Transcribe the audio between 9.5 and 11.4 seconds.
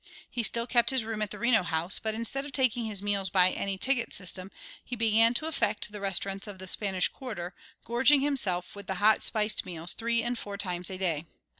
meals three and four times a day.